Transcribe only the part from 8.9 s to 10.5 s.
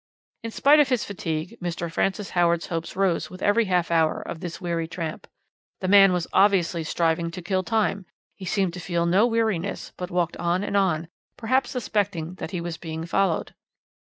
no weariness, but walked